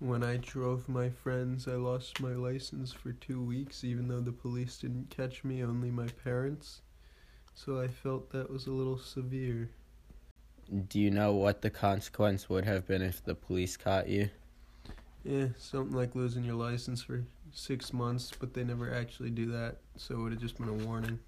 When 0.00 0.24
I 0.24 0.38
drove 0.38 0.88
my 0.88 1.10
friends, 1.10 1.68
I 1.68 1.74
lost 1.74 2.20
my 2.20 2.32
license 2.32 2.90
for 2.90 3.12
two 3.12 3.44
weeks, 3.44 3.84
even 3.84 4.08
though 4.08 4.22
the 4.22 4.32
police 4.32 4.78
didn't 4.78 5.10
catch 5.10 5.44
me, 5.44 5.62
only 5.62 5.90
my 5.90 6.06
parents. 6.24 6.80
So 7.54 7.78
I 7.78 7.88
felt 7.88 8.30
that 8.30 8.50
was 8.50 8.66
a 8.66 8.72
little 8.72 8.96
severe. 8.96 9.68
Do 10.88 10.98
you 10.98 11.10
know 11.10 11.34
what 11.34 11.60
the 11.60 11.68
consequence 11.68 12.48
would 12.48 12.64
have 12.64 12.86
been 12.86 13.02
if 13.02 13.22
the 13.22 13.34
police 13.34 13.76
caught 13.76 14.08
you? 14.08 14.30
Yeah, 15.22 15.48
something 15.58 15.94
like 15.94 16.14
losing 16.14 16.44
your 16.44 16.54
license 16.54 17.02
for 17.02 17.22
six 17.52 17.92
months, 17.92 18.32
but 18.40 18.54
they 18.54 18.64
never 18.64 18.94
actually 18.94 19.30
do 19.30 19.52
that, 19.52 19.76
so 19.98 20.14
it 20.14 20.18
would 20.18 20.32
have 20.32 20.40
just 20.40 20.56
been 20.56 20.68
a 20.70 20.86
warning. 20.86 21.18